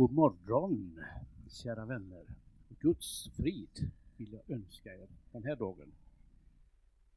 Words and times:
God 0.00 0.12
morgon, 0.12 1.00
kära 1.48 1.84
vänner. 1.84 2.24
Guds 2.68 3.30
frid 3.36 3.90
vill 4.16 4.32
jag 4.32 4.56
önska 4.56 4.94
er 4.94 5.08
den 5.32 5.44
här 5.44 5.56
dagen. 5.56 5.92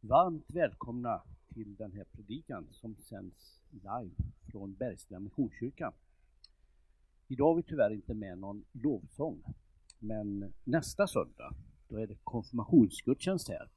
Varmt 0.01 0.45
välkomna 0.47 1.21
till 1.53 1.75
den 1.75 1.91
här 1.91 2.03
predikan 2.03 2.67
som 2.71 2.95
sänds 2.95 3.59
live 3.71 4.15
från 4.51 4.73
Bergstena 4.73 5.19
Missionskyrka. 5.19 5.93
Idag 7.27 7.45
har 7.45 7.55
vi 7.55 7.63
tyvärr 7.63 7.93
inte 7.93 8.13
med 8.13 8.37
någon 8.37 8.65
lovsång, 8.71 9.43
men 9.99 10.53
nästa 10.63 11.07
söndag 11.07 11.55
då 11.87 11.97
är 11.97 12.07
det 12.07 12.17
konfirmationsgudstjänst 12.23 13.49
här. 13.49 13.69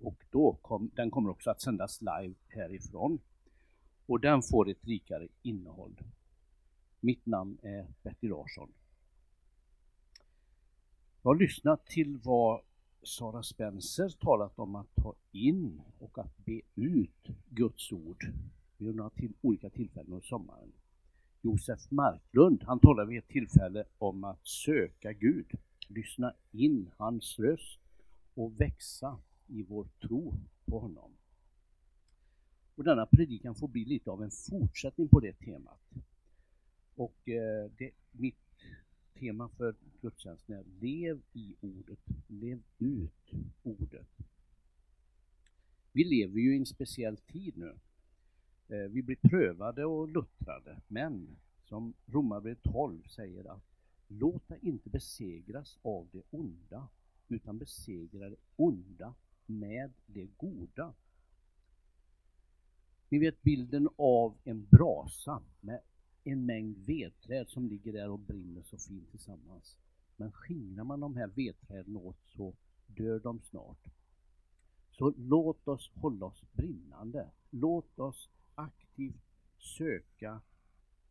Och 0.00 0.24
då 0.30 0.58
kom, 0.62 0.90
den 0.94 1.10
kommer 1.10 1.30
också 1.30 1.50
att 1.50 1.60
sändas 1.60 2.00
live 2.00 2.34
härifrån. 2.48 3.18
Och 4.06 4.20
den 4.20 4.42
får 4.42 4.70
ett 4.70 4.84
rikare 4.84 5.28
innehåll. 5.42 5.96
Mitt 7.04 7.26
namn 7.26 7.58
är 7.62 7.86
Bertil 8.02 8.30
Larsson. 8.30 8.72
Jag 11.22 11.30
har 11.30 11.34
lyssnat 11.34 11.86
till 11.86 12.18
vad 12.24 12.60
Sara 13.02 13.42
Spencer 13.42 14.08
talat 14.08 14.58
om 14.58 14.74
att 14.74 14.94
ta 14.94 15.14
in 15.32 15.82
och 15.98 16.18
att 16.18 16.44
be 16.44 16.60
ut 16.74 17.28
Guds 17.48 17.92
ord 17.92 18.26
vid 18.76 18.94
några 18.94 19.10
till, 19.10 19.32
olika 19.40 19.70
tillfällen 19.70 20.12
under 20.12 20.26
sommaren. 20.26 20.72
Josef 21.40 21.90
Marklund, 21.90 22.62
han 22.62 22.78
talade 22.80 23.08
vid 23.08 23.18
ett 23.18 23.28
tillfälle 23.28 23.84
om 23.98 24.24
att 24.24 24.46
söka 24.46 25.12
Gud, 25.12 25.46
lyssna 25.88 26.34
in 26.52 26.90
hans 26.96 27.38
röst 27.38 27.80
och 28.34 28.60
växa 28.60 29.18
i 29.46 29.62
vår 29.62 29.88
tro 30.00 30.34
på 30.64 30.78
honom. 30.78 31.10
Och 32.74 32.84
denna 32.84 33.06
predikan 33.06 33.54
får 33.54 33.68
bli 33.68 33.84
lite 33.84 34.10
av 34.10 34.22
en 34.22 34.30
fortsättning 34.30 35.08
på 35.08 35.20
det 35.20 35.32
temat. 35.32 35.80
Och 37.02 37.28
eh, 37.28 37.70
det, 37.78 37.90
mitt 38.12 38.36
tema 39.14 39.48
för 39.48 39.74
gudstjänsten 40.00 40.56
är 40.56 40.64
Lev 40.80 41.22
i 41.32 41.56
ordet, 41.60 41.98
lev 42.26 42.62
ut 42.78 43.30
ordet. 43.62 44.08
Vi 45.92 46.04
lever 46.04 46.40
ju 46.40 46.54
i 46.54 46.58
en 46.58 46.66
speciell 46.66 47.16
tid 47.16 47.56
nu. 47.56 47.78
Eh, 48.68 48.90
vi 48.90 49.02
blir 49.02 49.16
prövade 49.16 49.84
och 49.84 50.08
luttrade, 50.08 50.80
men 50.88 51.36
som 51.64 51.94
Romarbrevet 52.06 52.62
12 52.62 53.02
säger 53.02 53.44
att 53.44 53.64
låt 54.08 54.48
dig 54.48 54.58
inte 54.62 54.90
besegras 54.90 55.78
av 55.82 56.08
det 56.12 56.22
onda, 56.30 56.88
utan 57.28 57.58
besegra 57.58 58.30
det 58.30 58.36
onda 58.56 59.14
med 59.46 59.92
det 60.06 60.28
goda. 60.36 60.94
Ni 63.08 63.18
vet 63.18 63.42
bilden 63.42 63.88
av 63.96 64.38
en 64.44 64.66
brasa 64.70 65.42
med 65.60 65.80
en 66.24 66.46
mängd 66.46 66.78
vedträd 66.78 67.48
som 67.48 67.68
ligger 67.68 67.92
där 67.92 68.08
och 68.08 68.18
brinner 68.18 68.62
så 68.62 68.78
fint 68.78 69.10
tillsammans. 69.10 69.76
Men 70.16 70.32
skingrar 70.32 70.84
man 70.84 71.00
de 71.00 71.16
här 71.16 71.26
vedträden 71.26 71.96
åt 71.96 72.18
så 72.24 72.54
dör 72.86 73.20
de 73.20 73.40
snart. 73.40 73.88
Så 74.90 75.14
låt 75.16 75.68
oss 75.68 75.90
hålla 75.94 76.26
oss 76.26 76.42
brinnande. 76.52 77.30
Låt 77.50 77.98
oss 77.98 78.28
aktivt 78.54 79.22
söka 79.58 80.40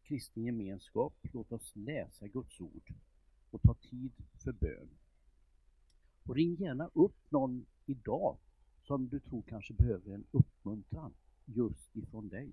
kristen 0.03 0.44
gemenskap. 0.44 1.14
Låt 1.34 1.52
oss 1.52 1.72
läsa 1.75 2.28
Guds 2.28 2.62
ord 2.62 2.94
och 3.52 3.62
ta 3.62 3.73
tid 3.73 4.12
för 4.44 4.52
bön. 4.52 4.90
Och 6.23 6.36
ring 6.36 6.56
gärna 6.56 6.90
upp 6.94 7.31
någon 7.31 7.66
idag 7.86 8.38
som 8.84 9.09
du 9.09 9.20
tror 9.20 9.42
kanske 9.42 9.73
behöver 9.73 10.12
en 10.12 10.25
uppmuntran 10.31 11.14
just 11.46 11.96
ifrån 11.96 12.30
dig. 12.30 12.52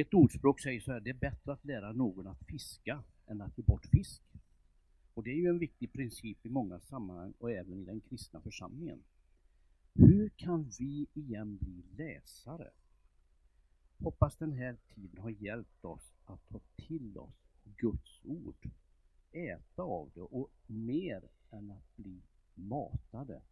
Ett 0.00 0.14
ordspråk 0.14 0.60
säger 0.60 0.80
så 0.80 0.92
här, 0.92 1.00
det 1.00 1.10
är 1.10 1.14
bättre 1.14 1.52
att 1.52 1.64
lära 1.64 1.92
någon 1.92 2.26
att 2.26 2.46
fiska 2.46 3.04
än 3.26 3.40
att 3.40 3.58
ge 3.58 3.64
bort 3.64 3.86
fisk. 3.86 4.22
Och 5.14 5.24
det 5.24 5.30
är 5.30 5.36
ju 5.36 5.48
en 5.48 5.58
viktig 5.58 5.92
princip 5.92 6.46
i 6.46 6.48
många 6.48 6.80
sammanhang 6.80 7.34
och 7.38 7.50
även 7.50 7.78
i 7.78 7.84
den 7.84 8.00
kristna 8.00 8.40
församlingen. 8.40 9.02
Hur 9.94 10.28
kan 10.28 10.70
vi 10.78 11.06
igen 11.14 11.56
bli 11.56 11.82
läsare? 11.96 12.70
Hoppas 13.98 14.36
den 14.36 14.52
här 14.52 14.76
tiden 14.94 15.22
har 15.22 15.30
hjälpt 15.30 15.84
oss 15.84 16.14
att 16.24 16.48
ta 16.48 16.60
till 16.76 17.18
oss 17.18 17.48
Guds 17.76 18.20
ord, 18.24 18.70
äta 19.32 19.82
av 19.82 20.10
det 20.14 20.20
och 20.20 20.50
mer 20.66 21.28
än 21.50 21.70
att 21.70 21.96
bli 21.96 22.22
matade. 22.54 23.42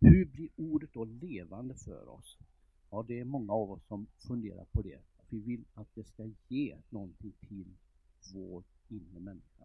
Hur 0.00 0.24
blir 0.24 0.48
ordet 0.56 0.92
då 0.92 1.04
levande 1.04 1.74
för 1.74 2.08
oss? 2.08 2.38
Ja, 2.94 3.04
det 3.08 3.20
är 3.20 3.24
många 3.24 3.52
av 3.52 3.70
oss 3.70 3.86
som 3.86 4.06
funderar 4.18 4.64
på 4.64 4.82
det. 4.82 4.98
Vi 5.28 5.40
vill 5.40 5.64
att 5.74 5.94
det 5.94 6.04
ska 6.04 6.30
ge 6.48 6.76
någonting 6.90 7.32
till 7.48 7.74
vår 8.34 8.64
inre 8.88 9.20
människa. 9.20 9.64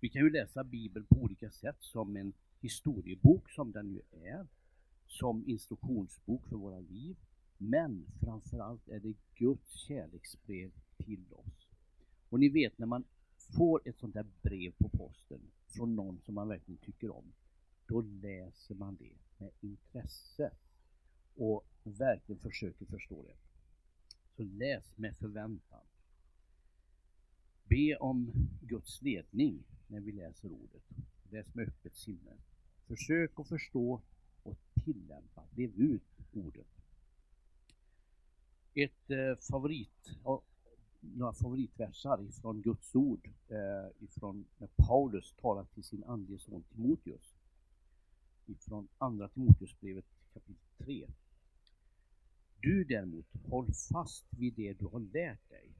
Vi 0.00 0.08
kan 0.08 0.22
ju 0.22 0.30
läsa 0.30 0.64
Bibeln 0.64 1.06
på 1.06 1.16
olika 1.16 1.50
sätt, 1.50 1.76
som 1.80 2.16
en 2.16 2.32
historiebok 2.60 3.50
som 3.50 3.72
den 3.72 3.90
ju 3.90 4.00
är, 4.10 4.46
som 5.06 5.48
instruktionsbok 5.48 6.46
för 6.48 6.56
våra 6.56 6.80
liv, 6.80 7.16
men 7.58 8.06
framförallt 8.20 8.88
är 8.88 9.00
det 9.00 9.14
Guds 9.34 9.72
kärleksbrev 9.72 10.72
till 10.96 11.24
oss. 11.32 11.68
Och 12.28 12.40
ni 12.40 12.48
vet 12.48 12.78
när 12.78 12.86
man 12.86 13.04
får 13.56 13.88
ett 13.88 13.98
sånt 13.98 14.14
där 14.14 14.26
brev 14.42 14.72
på 14.78 14.88
posten 14.88 15.40
från 15.66 15.96
någon 15.96 16.20
som 16.20 16.34
man 16.34 16.48
verkligen 16.48 16.78
tycker 16.78 17.10
om, 17.10 17.32
då 17.86 18.00
läser 18.00 18.74
man 18.74 18.96
det 18.96 19.16
med 19.38 19.50
intresse 19.60 20.50
och 21.36 21.64
verkligen 21.82 22.40
försöker 22.40 22.86
förstå 22.86 23.22
det. 23.22 23.36
Så 24.36 24.42
läs 24.42 24.96
med 24.98 25.16
förväntan. 25.16 25.80
Be 27.64 27.96
om 27.96 28.48
Guds 28.62 29.02
ledning 29.02 29.64
när 29.86 30.00
vi 30.00 30.12
läser 30.12 30.52
ordet. 30.52 30.82
Läs 31.30 31.54
med 31.54 31.68
öppet 31.68 31.96
sinne. 31.96 32.32
Försök 32.86 33.40
att 33.40 33.48
förstå 33.48 34.00
och 34.42 34.58
tillämpa, 34.84 35.44
lev 35.56 35.74
ut 35.74 36.02
ordet. 36.32 36.66
Ett 38.74 39.10
eh, 39.10 39.36
favorit, 39.50 40.10
några 41.00 41.32
favoritversar 41.32 42.22
ifrån 42.22 42.62
Guds 42.62 42.94
ord, 42.94 43.30
eh, 43.48 44.04
ifrån 44.04 44.44
när 44.58 44.68
Paulus 44.76 45.34
talar 45.34 45.64
till 45.64 45.84
sin 45.84 46.04
andlige 46.04 46.38
son 46.38 46.62
Timoteus. 46.62 47.34
Ifrån 48.46 48.88
andra 48.98 49.28
Timoteusbrevet 49.28 50.04
kapitel 50.34 50.56
3. 50.78 51.06
Du 52.62 52.84
däremot, 52.84 53.26
håll 53.48 53.72
fast 53.92 54.26
vid 54.30 54.54
det 54.54 54.72
du 54.72 54.86
har 54.86 55.00
lärt 55.00 55.50
dig 55.50 55.70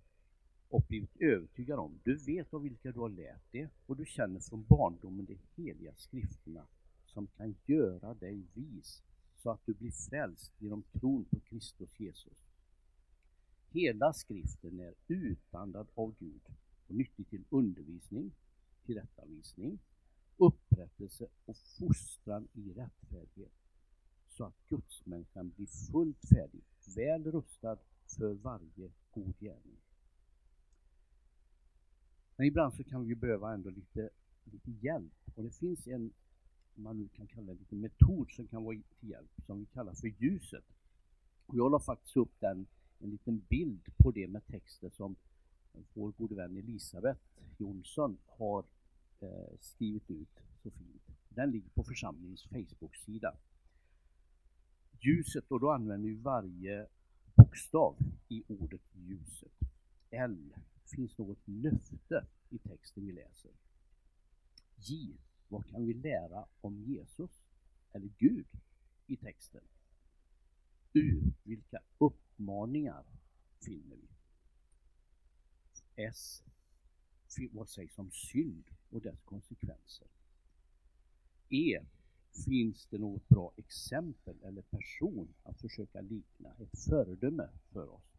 och 0.68 0.82
blivit 0.88 1.16
övertygad 1.20 1.78
om. 1.78 2.00
Du 2.04 2.16
vet 2.16 2.54
av 2.54 2.62
vilka 2.62 2.92
du 2.92 3.00
har 3.00 3.08
lärt 3.08 3.42
det 3.50 3.68
och 3.86 3.96
du 3.96 4.06
känner 4.06 4.40
från 4.40 4.64
barndomen 4.64 5.26
de 5.26 5.38
heliga 5.56 5.94
skrifterna 5.96 6.66
som 7.06 7.26
kan 7.26 7.54
göra 7.66 8.14
dig 8.14 8.42
vis 8.54 9.02
så 9.36 9.50
att 9.50 9.66
du 9.66 9.74
blir 9.74 9.90
frälst 9.90 10.52
genom 10.58 10.82
tron 10.82 11.24
på 11.24 11.40
Kristus 11.40 12.00
Jesus. 12.00 12.48
Hela 13.70 14.12
skriften 14.12 14.80
är 14.80 14.94
utandad 15.08 15.86
av 15.94 16.14
Gud 16.18 16.42
och 16.88 16.94
nyttig 16.94 17.28
till 17.28 17.44
undervisning, 17.50 18.32
tillrättavisning, 18.86 19.78
upprättelse 20.36 21.26
och 21.44 21.56
fostran 21.56 22.48
i 22.52 22.72
rättfärdighet 22.72 23.61
så 24.42 24.46
att 24.46 24.68
gudsmänniskan 24.68 25.50
blir 25.56 25.66
fullt 25.66 26.28
färdig, 26.28 26.62
väl 26.96 27.32
rustad 27.32 27.78
för 28.06 28.34
varje 28.34 28.90
god 29.10 29.38
gärning. 29.38 29.76
Men 32.36 32.46
ibland 32.46 32.74
så 32.74 32.84
kan 32.84 33.06
vi 33.06 33.14
behöva 33.14 33.54
ändå 33.54 33.70
lite, 33.70 34.10
lite 34.44 34.70
hjälp 34.70 35.12
och 35.34 35.42
det 35.42 35.50
finns 35.50 35.86
en, 35.86 36.12
man 36.74 36.98
nu 36.98 37.08
kan 37.08 37.26
kalla 37.26 37.52
det 37.52 37.58
lite 37.58 37.74
metod 37.74 38.30
som 38.30 38.46
kan 38.46 38.64
vara 38.64 38.76
till 39.00 39.10
hjälp, 39.10 39.30
som 39.46 39.60
vi 39.60 39.66
kallar 39.66 39.94
för 39.94 40.06
ljuset. 40.06 40.64
Och 41.46 41.56
jag 41.56 41.70
la 41.70 41.80
faktiskt 41.80 42.16
upp 42.16 42.40
den, 42.40 42.66
en 42.98 43.10
liten 43.10 43.38
bild 43.38 43.96
på 43.96 44.10
det 44.10 44.28
med 44.28 44.46
texter 44.46 44.90
som 44.90 45.16
vår 45.94 46.12
gode 46.12 46.34
vän 46.34 46.56
Elisabeth 46.56 47.20
Jonsson 47.58 48.18
har 48.26 48.64
eh, 49.20 49.58
skrivit 49.60 50.10
ut 50.10 50.42
så 50.62 50.70
fint. 50.70 51.02
Den 51.28 51.50
ligger 51.50 51.70
på 51.70 51.84
församlingens 51.84 52.44
Facebook-sida 52.44 53.36
ljuset 55.04 55.50
och 55.50 55.60
då 55.60 55.70
använder 55.70 56.08
vi 56.08 56.14
varje 56.14 56.86
bokstav 57.34 57.96
i 58.28 58.44
ordet 58.48 58.82
ljuset. 58.92 59.52
L. 60.10 60.54
Finns 60.84 61.18
något 61.18 61.48
löfte 61.48 62.26
i 62.50 62.58
texten 62.58 63.06
vi 63.06 63.12
läser? 63.12 63.50
J. 64.76 65.16
Vad 65.48 65.66
kan 65.66 65.86
vi 65.86 65.94
lära 65.94 66.46
om 66.60 66.80
Jesus 66.80 67.44
eller 67.92 68.08
Gud 68.18 68.46
i 69.06 69.16
texten? 69.16 69.64
U. 70.92 71.22
Vilka 71.42 71.78
uppmaningar 71.98 73.04
finner 73.60 73.96
vi? 73.96 74.08
S. 75.96 76.42
Vad 77.52 77.68
sägs 77.68 77.98
om 77.98 78.10
synd 78.10 78.64
och 78.90 79.02
dess 79.02 79.22
konsekvenser? 79.22 80.08
E 81.48 81.80
Finns 82.44 82.86
det 82.86 82.98
något 82.98 83.28
bra 83.28 83.52
exempel 83.56 84.36
eller 84.42 84.62
person 84.62 85.34
att 85.42 85.60
försöka 85.60 86.00
likna, 86.00 86.54
ett 86.58 86.78
föredöme 86.78 87.48
för 87.72 87.88
oss? 87.88 88.18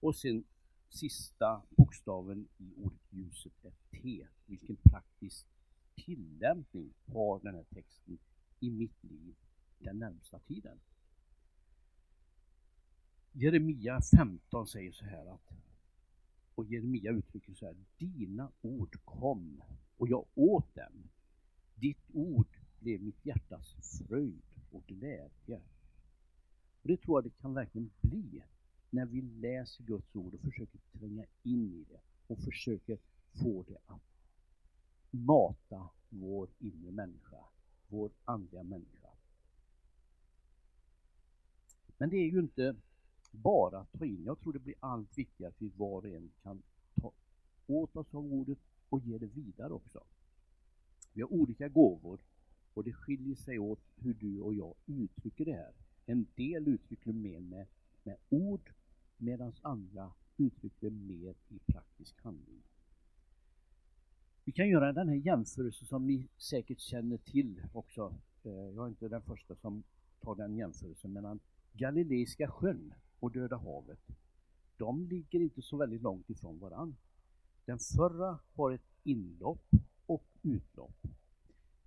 Och 0.00 0.16
sen 0.16 0.44
sista 0.88 1.62
bokstaven 1.70 2.48
i 2.58 2.72
ordet 2.76 3.00
ljuset 3.10 3.64
är 3.64 3.72
T. 3.90 4.26
Vilken 4.46 4.76
praktisk 4.76 5.46
tillämpning 5.94 6.94
har 7.06 7.40
den 7.40 7.54
här 7.54 7.64
texten 7.64 8.18
i 8.60 8.70
mitt 8.70 9.04
liv 9.04 9.36
den 9.78 9.98
närmsta 9.98 10.38
tiden? 10.38 10.80
Jeremia 13.32 14.00
15 14.00 14.66
säger 14.66 14.92
så 14.92 15.04
här 15.04 15.26
att 15.26 15.52
och 16.58 16.64
Jeremia 16.64 17.10
uttrycker 17.10 17.54
så 17.54 17.66
här, 17.66 17.76
dina 17.98 18.52
ord 18.60 18.96
kom 19.04 19.62
och 19.96 20.08
jag 20.08 20.26
åt 20.34 20.74
dem. 20.74 21.10
Ditt 21.74 22.10
ord 22.12 22.57
blev 22.80 23.02
mitt 23.02 23.26
hjärtas 23.26 23.74
fröjd 24.08 24.42
och 24.70 24.86
glädje. 24.86 25.60
Och 26.82 26.88
det 26.88 26.96
tror 26.96 27.16
jag 27.16 27.24
det 27.24 27.42
kan 27.42 27.54
verkligen 27.54 27.90
bli 28.00 28.42
när 28.90 29.06
vi 29.06 29.22
läser 29.22 29.84
Guds 29.84 30.16
ord 30.16 30.34
och 30.34 30.40
försöker 30.40 30.78
tränga 30.92 31.24
in 31.42 31.74
i 31.74 31.84
det 31.88 32.00
och 32.26 32.38
försöker 32.38 32.98
få 33.32 33.64
det 33.68 33.78
att 33.86 34.02
mata 35.10 35.88
vår 36.08 36.48
inre 36.58 36.90
människa, 36.90 37.44
vår 37.88 38.10
andliga 38.24 38.62
människa. 38.62 39.08
Men 41.98 42.10
det 42.10 42.16
är 42.16 42.30
ju 42.30 42.38
inte 42.38 42.76
bara 43.30 43.78
att 43.78 43.92
ta 43.92 44.04
in. 44.04 44.24
Jag 44.24 44.40
tror 44.40 44.52
det 44.52 44.58
blir 44.58 44.74
allt 44.80 45.18
viktigare 45.18 45.50
att 45.50 45.62
vi 45.62 45.68
var 45.76 46.02
och 46.02 46.08
en 46.08 46.30
kan 46.42 46.62
ta 46.94 47.12
åt 47.66 47.96
oss 47.96 48.14
av 48.14 48.32
ordet 48.32 48.58
och 48.88 49.00
ge 49.00 49.18
det 49.18 49.26
vidare 49.26 49.72
också. 49.72 50.04
Vi 51.12 51.22
har 51.22 51.32
olika 51.32 51.68
gåvor 51.68 52.20
och 52.78 52.84
det 52.84 52.92
skiljer 52.92 53.34
sig 53.34 53.58
åt 53.58 53.80
hur 53.96 54.14
du 54.14 54.40
och 54.40 54.54
jag 54.54 54.74
uttrycker 54.86 55.44
det 55.44 55.52
här. 55.52 55.72
En 56.06 56.26
del 56.34 56.68
uttrycker 56.68 57.12
mer 57.12 57.40
med, 57.40 57.66
med 58.02 58.16
ord 58.28 58.72
medan 59.16 59.52
andra 59.62 60.12
uttrycker 60.36 60.90
mer 60.90 61.34
i 61.48 61.58
praktisk 61.58 62.22
handling. 62.22 62.62
Vi 64.44 64.52
kan 64.52 64.68
göra 64.68 64.92
den 64.92 65.08
här 65.08 65.16
jämförelsen 65.16 65.86
som 65.86 66.06
ni 66.06 66.28
säkert 66.36 66.80
känner 66.80 67.16
till 67.16 67.62
också. 67.72 68.14
Eh, 68.42 68.52
jag 68.52 68.84
är 68.84 68.88
inte 68.88 69.08
den 69.08 69.22
första 69.22 69.56
som 69.56 69.82
tar 70.20 70.34
den 70.34 70.56
jämförelsen 70.56 71.12
mellan 71.12 71.40
Galileiska 71.72 72.50
sjön 72.50 72.94
och 73.20 73.32
Döda 73.32 73.56
havet. 73.56 74.06
De 74.76 75.06
ligger 75.06 75.40
inte 75.40 75.62
så 75.62 75.76
väldigt 75.76 76.02
långt 76.02 76.30
ifrån 76.30 76.58
varandra. 76.58 76.96
Den 77.64 77.78
förra 77.78 78.38
har 78.54 78.72
ett 78.72 78.88
inlopp 79.02 79.70
och 80.06 80.24
utlopp. 80.42 80.77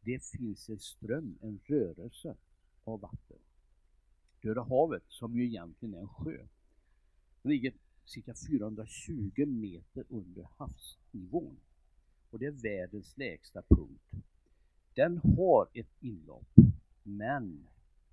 Det 0.01 0.25
finns 0.25 0.69
en 0.69 0.79
ström, 0.79 1.37
en 1.41 1.59
rörelse 1.65 2.35
av 2.83 2.99
vatten. 2.99 3.37
Döda 4.41 4.63
havet, 4.63 5.03
som 5.07 5.35
ju 5.37 5.45
egentligen 5.45 5.95
är 5.95 5.99
en 5.99 6.07
sjö, 6.07 6.47
ligger 7.41 7.73
cirka 8.05 8.33
420 8.49 9.45
meter 9.45 10.05
under 10.09 10.47
havsnivån. 10.57 11.57
Och 12.29 12.39
det 12.39 12.45
är 12.45 12.51
världens 12.51 13.17
lägsta 13.17 13.61
punkt. 13.61 14.11
Den 14.93 15.17
har 15.17 15.67
ett 15.73 15.95
inlopp, 15.99 16.55
men 17.03 17.67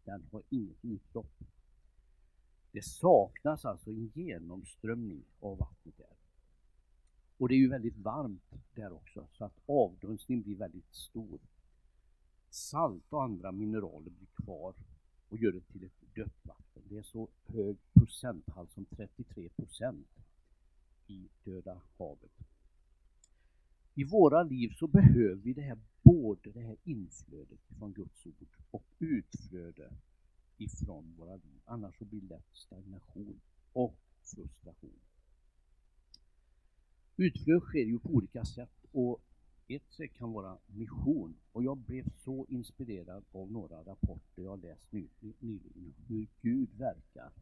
den 0.05 0.25
har 0.33 0.43
inget 0.51 0.85
utlopp. 0.85 1.39
Det 2.73 2.83
saknas 2.83 3.65
alltså 3.65 3.91
en 3.91 4.11
genomströmning 4.15 5.25
av 5.41 5.59
vattnet 5.59 5.97
där. 5.97 6.17
Och 7.39 7.49
det 7.49 7.55
är 7.55 7.59
ju 7.59 7.69
väldigt 7.69 7.97
varmt 7.97 8.53
där 8.75 8.93
också, 8.93 9.29
så 9.33 9.45
att 9.45 9.59
avdunstningen 9.67 10.43
blir 10.43 10.57
väldigt 10.57 10.95
stor. 10.95 11.39
Salt 12.59 13.13
och 13.13 13.23
andra 13.23 13.53
mineraler 13.53 14.11
blir 14.11 14.29
kvar 14.45 14.75
och 15.29 15.39
gör 15.39 15.53
det 15.53 15.61
till 15.61 15.85
ett 15.85 16.15
dött 16.15 16.47
vatten. 16.47 16.83
Det 16.89 16.97
är 16.97 17.03
så 17.03 17.29
hög 17.47 17.77
procenthalt 17.93 18.73
som 18.73 18.85
33 18.85 19.49
procent 19.49 20.09
i 21.07 21.29
Döda 21.45 21.81
havet. 21.99 22.39
I 23.95 24.05
våra 24.05 24.43
liv 24.43 24.73
så 24.79 24.87
behöver 24.87 25.35
vi 25.35 25.53
det 25.53 25.63
här, 25.63 25.79
både 26.03 26.53
det 26.53 26.61
här 26.61 26.77
inflödet 26.85 27.61
från 27.79 27.93
Guds 27.93 28.27
ord 28.27 28.49
och 28.71 28.85
utflöde 28.99 29.93
ifrån 30.57 31.15
våra 31.19 31.37
liv. 31.37 31.61
Annars 31.65 31.99
så 31.99 32.05
blir 32.05 32.21
det 32.21 32.35
lätt 32.35 32.49
stagnation 32.53 33.41
och 33.73 33.99
frustration. 34.23 35.01
Utflöde 37.17 37.61
sker 37.61 37.85
ju 37.85 37.99
på 37.99 38.09
olika 38.09 38.45
sätt 38.45 38.85
och 38.93 39.23
ett 39.69 39.93
sätt 39.93 40.15
kan 40.15 40.33
vara 40.33 40.59
mission. 40.67 41.37
Och 41.53 41.65
jag 41.65 41.77
blev 41.77 42.09
så 42.17 42.47
inspirerad 42.49 43.25
av 43.33 43.53
några 43.53 43.85
rapporter 43.85 44.43
jag 44.43 44.65
läst 44.65 44.93
nyligen 44.93 45.95
hur 46.09 46.29
Gud 46.41 46.69
verkar 46.75 47.33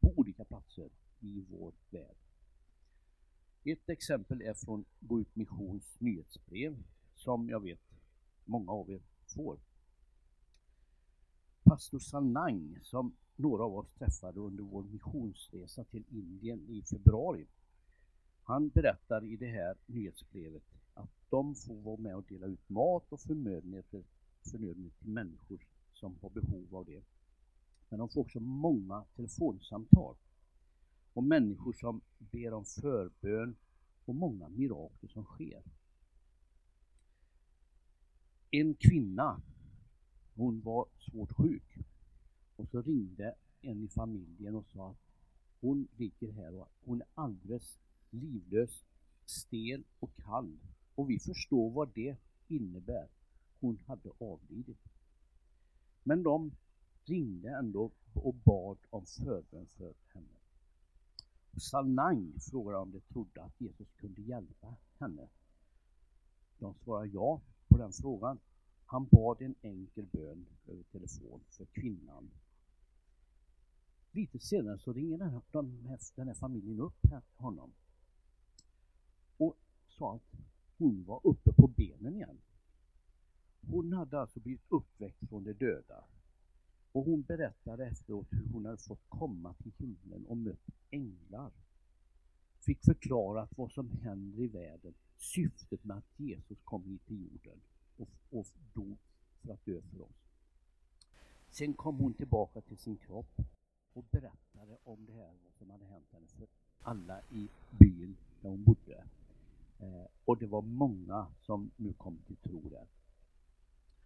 på 0.00 0.12
olika 0.16 0.44
platser 0.44 0.90
i 1.20 1.44
vår 1.50 1.72
värld. 1.90 2.16
Ett 3.64 3.88
exempel 3.88 4.42
är 4.42 4.54
från 4.54 4.84
Gå 5.00 5.20
ut 5.20 5.36
missions 5.36 6.00
nyhetsbrev 6.00 6.82
som 7.14 7.48
jag 7.48 7.60
vet 7.60 7.80
många 8.44 8.72
av 8.72 8.90
er 8.90 9.02
får 9.26 9.58
pastor 11.72 11.98
Sanang 11.98 12.78
som 12.82 13.16
några 13.36 13.64
av 13.64 13.74
oss 13.74 13.94
träffade 13.94 14.40
under 14.40 14.62
vår 14.64 14.82
missionsresa 14.82 15.84
till 15.84 16.04
Indien 16.10 16.68
i 16.68 16.82
februari. 16.82 17.46
Han 18.42 18.68
berättar 18.68 19.24
i 19.24 19.36
det 19.36 19.46
här 19.46 19.76
nyhetsbrevet 19.86 20.62
att 20.94 21.10
de 21.30 21.54
får 21.54 21.80
vara 21.80 21.96
med 21.96 22.16
och 22.16 22.24
dela 22.28 22.46
ut 22.46 22.68
mat 22.68 23.12
och 23.12 23.20
förnödenheter, 23.20 24.04
förnödenheter 24.50 24.98
till 24.98 25.10
människor 25.10 25.66
som 25.92 26.18
har 26.22 26.30
behov 26.30 26.76
av 26.76 26.84
det. 26.84 27.02
Men 27.88 27.98
de 27.98 28.08
får 28.08 28.20
också 28.20 28.40
många 28.40 29.04
telefonsamtal 29.16 30.16
och 31.12 31.24
människor 31.24 31.72
som 31.72 32.00
ber 32.18 32.52
om 32.52 32.64
förbön 32.64 33.56
och 34.04 34.14
många 34.14 34.48
mirakel 34.48 35.08
som 35.08 35.24
sker. 35.24 35.62
En 38.50 38.74
kvinna 38.74 39.42
hon 40.34 40.60
var 40.60 40.86
svårt 40.98 41.32
sjuk. 41.32 41.78
Och 42.56 42.68
så 42.68 42.82
ringde 42.82 43.34
en 43.60 43.82
i 43.82 43.88
familjen 43.88 44.54
och 44.54 44.66
sa 44.66 44.90
att 44.90 44.96
hon 45.60 45.88
ligger 45.96 46.32
här 46.32 46.54
och 46.54 46.68
hon 46.80 47.00
är 47.00 47.08
alldeles 47.14 47.78
livlös, 48.10 48.84
stel 49.24 49.84
och 49.98 50.16
kall. 50.16 50.58
Och 50.94 51.10
vi 51.10 51.18
förstår 51.18 51.70
vad 51.70 51.88
det 51.94 52.16
innebär. 52.48 53.08
Hon 53.60 53.78
hade 53.86 54.10
avlidit. 54.18 54.78
Men 56.02 56.22
de 56.22 56.52
ringde 57.04 57.50
ändå 57.50 57.90
och 58.14 58.34
bad 58.34 58.78
om 58.90 59.06
förbön 59.06 59.66
för 59.66 59.94
henne. 60.12 60.36
Salnang 61.56 62.32
frågade 62.40 62.78
om 62.78 62.92
de 62.92 63.00
trodde 63.00 63.42
att 63.42 63.60
Jesus 63.60 63.92
kunde 63.92 64.22
hjälpa 64.22 64.74
henne. 64.98 65.28
De 66.58 66.74
svarade 66.74 67.08
ja 67.08 67.40
på 67.68 67.78
den 67.78 67.92
frågan. 67.92 68.38
Han 68.86 69.06
bad 69.06 69.42
en 69.42 69.54
enkel 69.62 70.06
bön 70.06 70.46
över 70.66 70.82
telefon 70.82 71.40
för 71.48 71.64
kvinnan. 71.64 72.30
Lite 74.10 74.38
senare 74.38 74.78
så 74.78 74.92
ringer 74.92 75.18
den 75.18 75.30
här, 75.30 75.42
den 76.16 76.28
här 76.28 76.34
familjen 76.34 76.80
upp 76.80 77.06
honom 77.36 77.72
och 79.36 79.56
sa 79.88 80.14
att 80.14 80.51
hon 80.82 81.04
var 81.04 81.20
uppe 81.24 81.52
på 81.52 81.66
benen 81.66 82.16
igen. 82.16 82.38
Hon 83.60 83.92
hade 83.92 84.20
alltså 84.20 84.40
blivit 84.40 84.64
uppväckt 84.68 85.28
från 85.28 85.44
de 85.44 85.52
döda. 85.52 86.04
Och 86.92 87.04
hon 87.04 87.22
berättade 87.22 87.86
efteråt 87.86 88.26
hur 88.30 88.46
hon 88.52 88.64
hade 88.64 88.78
fått 88.78 89.08
komma 89.08 89.54
till 89.54 89.72
himlen 89.78 90.26
och 90.26 90.36
mött 90.36 90.70
änglar. 90.90 91.52
Fick 92.60 92.84
förklarat 92.84 93.50
vad 93.56 93.72
som 93.72 93.90
händer 93.90 94.40
i 94.40 94.46
världen, 94.46 94.94
syftet 95.16 95.84
med 95.84 95.96
att 95.96 96.20
Jesus 96.20 96.58
kom 96.64 96.84
hit 96.84 97.06
till 97.06 97.20
jorden 97.20 97.60
och, 97.96 98.08
och 98.30 98.46
dog 98.74 98.98
för 99.40 99.52
att 99.52 99.64
dö 99.64 99.80
för 99.80 100.00
oss. 100.02 100.28
Sen 101.50 101.74
kom 101.74 101.98
hon 101.98 102.14
tillbaka 102.14 102.60
till 102.60 102.78
sin 102.78 102.96
kropp 102.96 103.40
och 103.92 104.04
berättade 104.10 104.76
om 104.84 105.06
det 105.06 105.12
här 105.12 105.34
vad 105.44 105.54
som 105.58 105.70
hade 105.70 105.84
hänt 105.84 106.06
henne 106.12 106.26
för 106.26 106.46
alla 106.82 107.20
i 107.30 107.48
byn 107.70 108.16
där 108.40 108.50
hon 108.50 108.64
bodde. 108.64 108.81
Det 110.52 110.56
var 110.56 110.62
många 110.62 111.26
som 111.40 111.70
nu 111.76 111.92
kom 111.92 112.18
till 112.26 112.36
tro 112.36 112.68
där. 112.68 112.86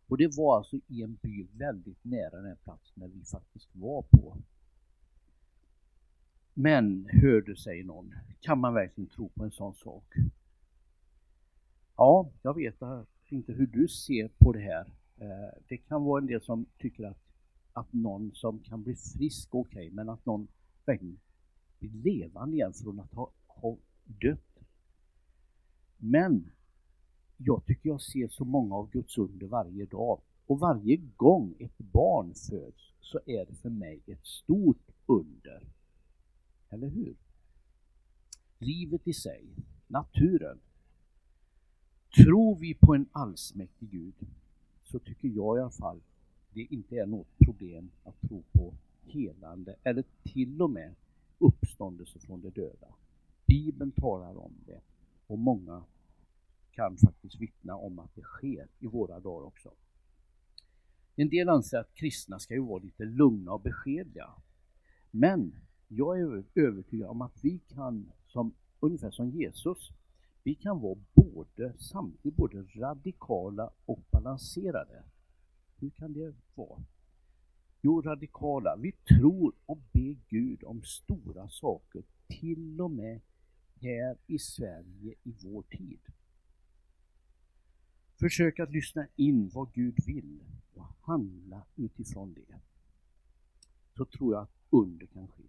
Och 0.06 0.18
det 0.18 0.36
var 0.36 0.56
alltså 0.56 0.76
i 0.86 1.02
en 1.02 1.14
by 1.14 1.46
väldigt 1.52 2.04
nära 2.04 2.40
den 2.40 2.56
platsen 2.56 3.00
där 3.00 3.08
vi 3.08 3.24
faktiskt 3.24 3.68
var 3.72 4.02
på. 4.02 4.36
Men, 6.54 7.08
hörde 7.22 7.56
sig 7.56 7.84
någon, 7.84 8.14
kan 8.40 8.58
man 8.58 8.74
verkligen 8.74 9.10
tro 9.10 9.28
på 9.28 9.44
en 9.44 9.50
sån 9.50 9.74
sak? 9.74 10.14
Ja, 11.96 12.30
jag 12.42 12.54
vet 12.54 12.82
inte 13.28 13.52
hur 13.52 13.66
du 13.66 13.88
ser 13.88 14.28
på 14.38 14.52
det 14.52 14.60
här. 14.60 14.86
Eh, 15.16 15.62
det 15.68 15.76
kan 15.76 16.04
vara 16.04 16.20
en 16.20 16.26
del 16.26 16.42
som 16.42 16.66
tycker 16.78 17.04
att, 17.04 17.22
att 17.72 17.92
någon 17.92 18.34
som 18.34 18.58
kan 18.58 18.82
bli 18.82 18.94
frisk, 18.94 19.54
okej, 19.54 19.86
okay, 19.86 19.90
men 19.90 20.08
att 20.08 20.26
någon 20.26 20.48
verkligen 20.84 21.18
blir 21.78 21.90
levande 21.90 22.56
igen 22.56 22.72
från 22.72 23.00
att 23.00 23.14
ha, 23.14 23.30
ha 23.46 23.76
dött. 24.04 24.55
Men 25.98 26.50
jag 27.36 27.64
tycker 27.66 27.88
jag 27.88 28.00
ser 28.00 28.28
så 28.28 28.44
många 28.44 28.74
av 28.74 28.90
Guds 28.90 29.18
under 29.18 29.46
varje 29.46 29.86
dag. 29.86 30.20
Och 30.46 30.58
varje 30.58 30.96
gång 30.96 31.54
ett 31.58 31.78
barn 31.78 32.34
föds 32.34 32.92
så 33.00 33.20
är 33.26 33.46
det 33.46 33.54
för 33.54 33.70
mig 33.70 34.00
ett 34.06 34.26
stort 34.26 34.90
under. 35.06 35.62
Eller 36.70 36.88
hur? 36.88 37.16
livet 38.58 39.08
i 39.08 39.12
sig, 39.12 39.44
naturen. 39.86 40.58
Tror 42.16 42.56
vi 42.58 42.74
på 42.74 42.94
en 42.94 43.08
allsmäktig 43.12 43.90
Gud 43.90 44.14
så 44.84 44.98
tycker 44.98 45.28
jag 45.28 45.58
i 45.58 45.60
alla 45.60 45.70
fall 45.70 46.00
det 46.54 46.60
inte 46.60 46.96
är 46.96 47.06
något 47.06 47.38
problem 47.38 47.90
att 48.04 48.20
tro 48.20 48.42
på 48.52 48.74
helande 49.06 49.76
eller 49.82 50.04
till 50.22 50.62
och 50.62 50.70
med 50.70 50.94
uppståndelse 51.38 52.18
från 52.18 52.40
de 52.40 52.50
döda. 52.50 52.94
Bibeln 53.46 53.90
talar 53.90 54.36
om 54.36 54.52
det 54.66 54.80
och 55.26 55.38
många 55.38 55.84
kan 56.70 56.96
faktiskt 56.96 57.40
vittna 57.40 57.76
om 57.76 57.98
att 57.98 58.14
det 58.14 58.22
sker 58.22 58.68
i 58.78 58.86
våra 58.86 59.20
dagar 59.20 59.46
också. 59.46 59.70
En 61.16 61.28
del 61.28 61.48
anser 61.48 61.78
att 61.78 61.94
kristna 61.94 62.38
ska 62.38 62.54
ju 62.54 62.60
vara 62.60 62.82
lite 62.82 63.04
lugna 63.04 63.52
och 63.52 63.60
beskedliga. 63.60 64.30
Men 65.10 65.54
jag 65.88 66.20
är 66.20 66.44
övertygad 66.54 67.08
om 67.08 67.22
att 67.22 67.44
vi 67.44 67.58
kan, 67.58 68.12
som, 68.26 68.54
ungefär 68.80 69.10
som 69.10 69.30
Jesus, 69.30 69.90
vi 70.42 70.54
kan 70.54 70.80
vara 70.80 70.98
både, 71.14 71.72
samtidigt 71.78 72.36
både 72.36 72.62
radikala 72.62 73.70
och 73.86 74.00
balanserade. 74.10 75.04
Hur 75.76 75.90
kan 75.90 76.12
det 76.12 76.34
vara? 76.54 76.82
Jo, 77.80 78.02
radikala. 78.02 78.76
Vi 78.76 78.92
tror 78.92 79.52
och 79.66 79.78
ber 79.92 80.16
Gud 80.28 80.64
om 80.64 80.82
stora 80.82 81.48
saker, 81.48 82.02
till 82.28 82.80
och 82.80 82.90
med 82.90 83.20
här 83.80 84.16
i 84.26 84.38
Sverige 84.38 85.14
i 85.22 85.34
vår 85.42 85.62
tid. 85.62 86.00
Försök 88.20 88.58
att 88.60 88.70
lyssna 88.70 89.06
in 89.16 89.48
vad 89.48 89.72
Gud 89.72 89.96
vill 90.06 90.40
och 90.74 90.86
handla 91.00 91.66
utifrån 91.76 92.34
det. 92.34 92.60
Så 93.96 94.04
tror 94.04 94.34
jag 94.34 94.42
att 94.42 94.56
under 94.70 95.06
kan 95.06 95.28
ske. 95.28 95.44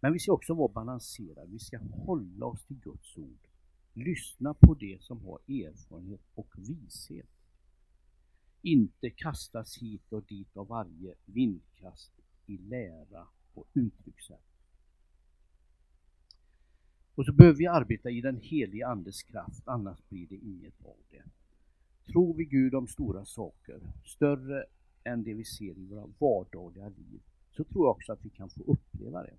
Men 0.00 0.12
vi 0.12 0.18
ska 0.18 0.32
också 0.32 0.54
vara 0.54 0.72
balanserade. 0.72 1.50
Vi 1.50 1.58
ska 1.58 1.78
hålla 1.78 2.46
oss 2.46 2.64
till 2.64 2.80
Guds 2.80 3.18
ord. 3.18 3.48
Lyssna 3.92 4.54
på 4.54 4.74
det 4.74 5.02
som 5.02 5.24
har 5.24 5.38
erfarenhet 5.48 6.20
och 6.34 6.54
vishet. 6.56 7.30
Inte 8.62 9.10
kastas 9.10 9.78
hit 9.78 10.12
och 10.12 10.24
dit 10.24 10.56
av 10.56 10.66
varje 10.66 11.14
vindkast 11.24 12.12
i 12.46 12.58
lära 12.58 13.26
och 13.54 13.66
uttryckssätt. 13.74 14.53
Och 17.14 17.26
så 17.26 17.32
behöver 17.32 17.58
vi 17.58 17.66
arbeta 17.66 18.10
i 18.10 18.20
den 18.20 18.40
helige 18.40 18.86
Andes 18.86 19.22
kraft, 19.22 19.68
annars 19.68 19.98
blir 20.08 20.26
det 20.26 20.36
inget 20.36 20.84
av 20.84 20.96
det. 21.10 21.22
Tror 22.12 22.34
vi 22.34 22.44
Gud 22.44 22.74
om 22.74 22.86
stora 22.86 23.24
saker, 23.24 23.80
större 24.04 24.64
än 25.04 25.24
det 25.24 25.34
vi 25.34 25.44
ser 25.44 25.78
i 25.78 25.86
våra 25.86 26.06
vardagliga 26.18 26.88
liv, 26.88 27.20
så 27.50 27.64
tror 27.64 27.86
jag 27.86 27.90
också 27.90 28.12
att 28.12 28.24
vi 28.24 28.30
kan 28.30 28.50
få 28.50 28.62
uppleva 28.62 29.22
det. 29.22 29.36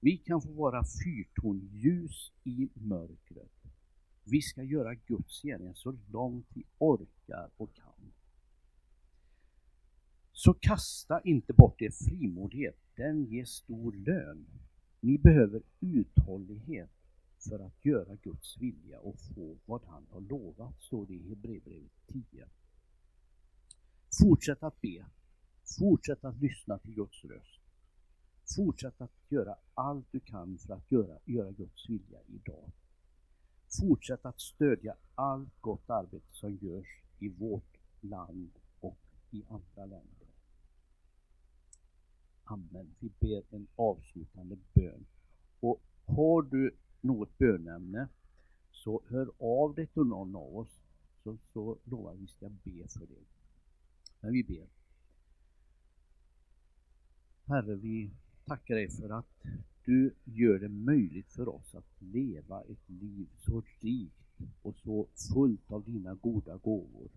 Vi 0.00 0.16
kan 0.16 0.42
få 0.42 0.52
vara 0.52 0.84
fyrtonljus 1.04 2.32
i 2.44 2.68
mörkret. 2.74 3.52
Vi 4.24 4.42
ska 4.42 4.62
göra 4.62 4.94
Guds 4.94 5.42
gärningar 5.42 5.74
så 5.74 5.96
långt 6.12 6.46
vi 6.54 6.64
orkar 6.78 7.50
och 7.56 7.74
kan. 7.74 8.12
Så 10.32 10.54
kasta 10.54 11.20
inte 11.20 11.52
bort 11.52 11.82
er 11.82 11.90
frimodighet, 11.90 12.76
den 12.96 13.24
ger 13.24 13.44
stor 13.44 13.92
lön. 13.92 14.46
Ni 15.04 15.18
behöver 15.18 15.62
uthållighet 15.80 16.90
för 17.48 17.58
att 17.58 17.84
göra 17.84 18.16
Guds 18.16 18.58
vilja 18.58 19.00
och 19.00 19.18
få 19.34 19.56
vad 19.66 19.84
han 19.84 20.06
har 20.10 20.20
lovat, 20.20 20.82
står 20.82 21.06
det 21.06 21.14
i 21.14 21.28
Hebreerbrevet 21.28 21.92
10. 22.06 22.48
Fortsätt 24.20 24.62
att 24.62 24.80
be. 24.80 25.06
Fortsätt 25.78 26.24
att 26.24 26.40
lyssna 26.40 26.78
till 26.78 26.94
Guds 26.94 27.24
röst. 27.24 27.60
Fortsätt 28.56 29.00
att 29.00 29.12
göra 29.28 29.56
allt 29.74 30.06
du 30.12 30.20
kan 30.20 30.58
för 30.58 30.74
att 30.74 30.92
göra, 30.92 31.18
göra 31.24 31.50
Guds 31.52 31.88
vilja 31.88 32.18
idag. 32.26 32.72
Fortsätt 33.80 34.26
att 34.26 34.40
stödja 34.40 34.96
allt 35.14 35.60
gott 35.60 35.90
arbete 35.90 36.32
som 36.32 36.56
görs 36.56 37.02
i 37.18 37.28
vårt 37.28 37.78
land 38.00 38.50
och 38.80 38.98
i 39.30 39.44
andra 39.48 39.86
länder. 39.86 40.13
Amen. 42.44 42.94
Vi 42.98 43.10
ber 43.20 43.42
en 43.50 43.66
avslutande 43.76 44.56
bön. 44.72 45.06
Och 45.60 45.82
har 46.04 46.42
du 46.42 46.76
något 47.00 47.38
bönämne 47.38 48.08
så 48.70 49.02
hör 49.08 49.30
av 49.38 49.74
dig 49.74 49.86
till 49.86 50.02
någon 50.02 50.36
av 50.36 50.56
oss 50.56 50.80
så, 51.22 51.38
så 51.52 51.78
lovar 51.84 52.14
vi 52.14 52.26
ska 52.26 52.48
be 52.48 52.88
för 52.88 53.06
dig. 53.06 53.26
Men 54.20 54.32
vi 54.32 54.42
ber. 54.42 54.66
Herre, 57.46 57.74
vi 57.74 58.10
tackar 58.44 58.74
dig 58.74 58.90
för 58.90 59.10
att 59.10 59.44
du 59.84 60.14
gör 60.24 60.58
det 60.58 60.68
möjligt 60.68 61.30
för 61.30 61.48
oss 61.48 61.74
att 61.74 62.02
leva 62.02 62.62
ett 62.62 62.88
liv 62.88 63.28
så 63.36 63.62
rikt 63.80 64.38
och 64.62 64.76
så 64.76 65.08
fullt 65.34 65.72
av 65.72 65.84
dina 65.84 66.14
goda 66.14 66.56
gåvor. 66.56 67.10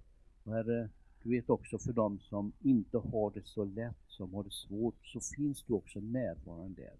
Och 0.43 0.53
herre, 0.53 0.89
vet 1.29 1.50
också 1.50 1.79
för 1.79 1.93
dem 1.93 2.19
som 2.19 2.51
inte 2.60 2.98
har 2.98 3.31
det 3.31 3.48
så 3.48 3.65
lätt, 3.65 4.03
som 4.07 4.34
har 4.34 4.43
det 4.43 4.53
svårt, 4.53 5.05
så 5.05 5.19
finns 5.36 5.63
du 5.63 5.74
också 5.74 6.00
närvarande 6.00 6.81
där. 6.81 6.98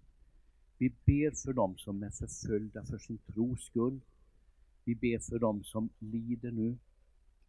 Vi 0.78 0.88
ber 1.04 1.30
för 1.30 1.52
dem 1.52 1.78
som 1.78 2.02
är 2.02 2.10
förföljda 2.10 2.84
för 2.84 2.98
sin 2.98 3.18
tros 3.18 3.64
skull. 3.64 4.00
Vi 4.84 4.94
ber 4.94 5.18
för 5.18 5.38
dem 5.38 5.64
som 5.64 5.88
lider 5.98 6.50
nu. 6.50 6.78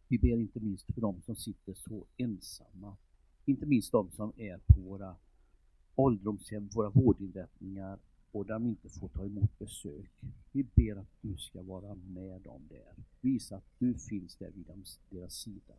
Vi 0.08 0.18
ber 0.18 0.40
inte 0.40 0.60
minst 0.60 0.94
för 0.94 1.00
dem 1.00 1.22
som 1.22 1.36
sitter 1.36 1.74
så 1.74 2.06
ensamma. 2.16 2.96
Inte 3.44 3.66
minst 3.66 3.92
de 3.92 4.10
som 4.10 4.32
är 4.36 4.58
på 4.58 4.80
våra 4.80 5.16
ålderdomshem, 5.94 6.68
våra 6.68 6.90
vårdinrättningar 6.90 7.98
och 8.32 8.46
där 8.46 8.54
de 8.54 8.66
inte 8.66 8.88
får 8.88 9.08
ta 9.08 9.24
emot 9.24 9.58
besök. 9.58 10.10
Vi 10.52 10.64
ber 10.74 10.96
att 10.96 11.22
du 11.22 11.36
ska 11.36 11.62
vara 11.62 11.94
med 11.94 12.40
dem 12.40 12.62
där. 12.68 13.04
Visa 13.20 13.56
att 13.56 13.70
du 13.78 13.94
finns 13.94 14.36
där 14.36 14.50
vid 14.50 14.66
deras 15.10 15.34
sida. 15.34 15.74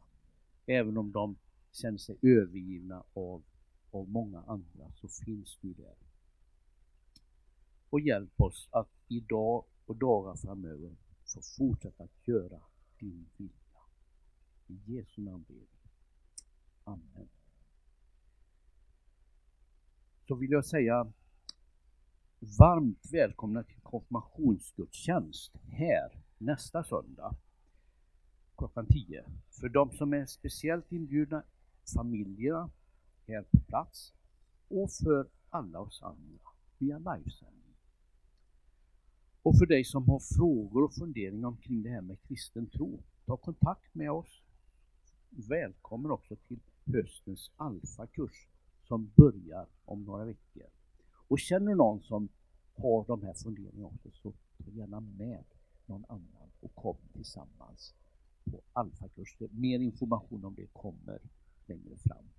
Även 0.71 0.97
om 0.97 1.11
de 1.11 1.35
känner 1.71 1.97
sig 1.97 2.17
övergivna 2.21 3.03
av, 3.13 3.43
av 3.91 4.09
många 4.09 4.41
andra 4.41 4.91
så 4.95 5.07
finns 5.07 5.57
du 5.61 5.73
där. 5.73 5.95
Och 7.89 7.99
hjälp 7.99 8.41
oss 8.41 8.69
att 8.71 8.89
idag 9.07 9.65
och 9.85 9.95
dagar 9.95 10.35
framöver 10.35 10.95
få 11.25 11.41
fortsätta 11.57 12.03
att 12.03 12.27
göra 12.27 12.61
din 12.99 13.29
vilja. 13.37 13.81
I 14.67 14.81
Jesu 14.85 15.21
namn 15.21 15.45
ber 15.47 15.53
vi. 15.53 15.67
Amen. 16.83 17.29
Så 20.27 20.35
vill 20.35 20.51
jag 20.51 20.65
säga 20.65 21.11
varmt 22.59 23.11
välkomna 23.11 23.63
till 23.63 23.81
konfirmationsgudstjänst 23.81 25.57
här 25.63 26.23
nästa 26.37 26.83
söndag 26.83 27.35
klockan 28.61 28.85
10. 28.85 29.23
För 29.49 29.69
de 29.69 29.91
som 29.91 30.13
är 30.13 30.25
speciellt 30.25 30.91
inbjudna, 30.91 31.43
familjerna 31.95 32.69
här 33.27 33.43
på 33.43 33.59
plats 33.59 34.13
och 34.67 34.91
för 34.91 35.29
alla 35.49 35.79
oss 35.79 36.01
andra 36.01 36.39
via 36.77 36.97
livesändning. 36.97 37.75
Och 39.41 39.57
för 39.57 39.65
dig 39.65 39.83
som 39.83 40.09
har 40.09 40.19
frågor 40.19 40.83
och 40.83 40.93
funderingar 40.93 41.47
omkring 41.47 41.83
det 41.83 41.89
här 41.89 42.01
med 42.01 42.21
kristen 42.21 42.69
tro, 42.69 43.03
ta 43.25 43.37
kontakt 43.37 43.95
med 43.95 44.11
oss. 44.11 44.41
Välkommen 45.29 46.11
också 46.11 46.35
till 46.35 46.59
höstens 46.85 47.51
alfakurs 47.55 48.47
som 48.83 49.11
börjar 49.15 49.67
om 49.85 50.03
några 50.03 50.25
veckor. 50.25 50.69
Och 51.27 51.39
känner 51.39 51.75
någon 51.75 52.01
som 52.01 52.29
har 52.73 53.05
de 53.07 53.23
här 53.23 53.33
funderingarna 53.33 53.87
också 53.87 54.11
så 54.11 54.33
ta 54.63 54.71
gärna 54.71 54.99
med 54.99 55.43
någon 55.85 56.05
annan 56.07 56.51
och 56.59 56.75
kom 56.75 56.97
tillsammans 57.13 57.93
på 58.51 58.61
alfakurs. 58.73 59.37
Mer 59.51 59.79
information 59.79 60.45
om 60.45 60.55
det 60.55 60.67
kommer 60.73 61.19
längre 61.65 61.97
fram. 61.97 62.29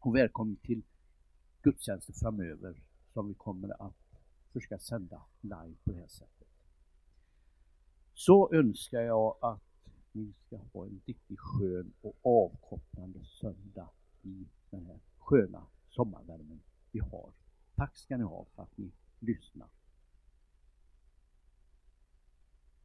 Och 0.00 0.16
välkommen 0.16 0.56
till 0.56 0.82
gudstjänster 1.62 2.12
framöver 2.12 2.82
som 3.12 3.28
vi 3.28 3.34
kommer 3.34 3.82
att 3.86 4.20
försöka 4.52 4.78
sända 4.78 5.22
live 5.40 5.74
på 5.84 5.92
det 5.92 5.98
här 5.98 6.06
sättet. 6.06 6.48
Så 8.14 8.54
önskar 8.54 9.00
jag 9.00 9.36
att 9.40 9.88
ni 10.12 10.32
ska 10.32 10.56
ha 10.56 10.86
en 10.86 11.00
riktigt 11.06 11.38
skön 11.38 11.92
och 12.00 12.14
avkopplande 12.22 13.24
söndag 13.24 13.88
i 14.22 14.46
den 14.70 14.86
här 14.86 15.00
sköna 15.18 15.66
sommarvärmen 15.88 16.60
vi 16.90 17.00
har. 17.00 17.32
Tack 17.74 17.96
ska 17.96 18.16
ni 18.16 18.24
ha 18.24 18.44
för 18.44 18.62
att 18.62 18.78
ni 18.78 18.92
lyssnat 19.18 19.70